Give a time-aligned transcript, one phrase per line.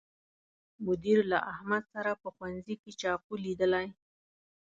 [0.85, 3.87] مدیر له احمد سره په ښوونځي کې چاقو لیدلی